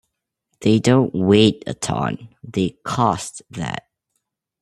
They 0.61 0.79
don't 0.79 1.13
weight 1.13 1.61
a 1.67 1.75
ton, 1.75 2.29
they 2.43 2.69
"cost" 2.83 3.43
that. 3.51 3.87